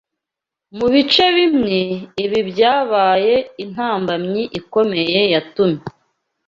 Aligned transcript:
Mu 0.77 0.87
bice 0.93 1.23
bimwe, 1.37 1.77
ibi 2.23 2.39
byabaye 2.49 3.35
intambamyi 3.63 4.43
ikomeye 4.59 5.21
yatumye 5.33 5.81